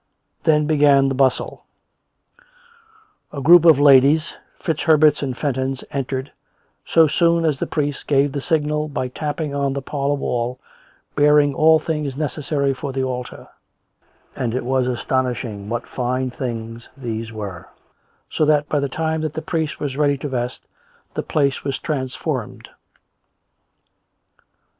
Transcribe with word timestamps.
Then 0.45 0.65
began 0.65 1.09
the 1.09 1.13
bustle, 1.13 1.61
92 1.61 1.61
I 1.61 3.29
COME 3.29 3.37
RACK! 3.37 3.43
COME 3.43 3.43
ROPE! 3.43 3.45
93 3.45 3.45
A 3.45 3.45
group 3.45 3.65
of 3.71 3.85
ladies, 3.85 4.33
FitzHerberts 4.59 5.21
and 5.21 5.37
Fentons, 5.37 5.83
entered, 5.91 6.31
so 6.83 7.05
soon 7.05 7.45
as 7.45 7.59
the 7.59 7.67
priest 7.67 8.07
gave 8.07 8.31
the 8.31 8.41
signal 8.41 8.87
by 8.87 9.09
tapping 9.09 9.53
on 9.53 9.73
the 9.73 9.81
parlour 9.83 10.15
wall, 10.15 10.59
bearing 11.15 11.53
all 11.53 11.77
things 11.77 12.17
necessary 12.17 12.73
for 12.73 12.91
the 12.91 13.03
altar; 13.03 13.47
and 14.35 14.55
it 14.55 14.65
was 14.65 14.87
astonishing 14.87 15.69
what 15.69 15.85
fine 15.85 16.31
things 16.31 16.89
these 16.97 17.31
were; 17.31 17.69
so 18.27 18.43
that 18.43 18.67
by 18.67 18.79
the 18.79 18.89
time 18.89 19.21
that 19.21 19.35
the 19.35 19.41
priest 19.43 19.79
was 19.79 19.97
ready 19.97 20.17
to 20.17 20.27
vest, 20.27 20.65
the 21.13 21.21
place 21.21 21.63
was 21.63 21.77
trans 21.77 22.15
formed. 22.15 22.69